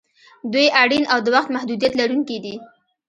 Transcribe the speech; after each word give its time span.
دوی 0.53 0.67
اړین 0.81 1.03
او 1.13 1.19
د 1.25 1.27
وخت 1.35 1.49
محدودیت 1.55 1.93
لرونکي 1.99 2.37
دي. 2.43 2.55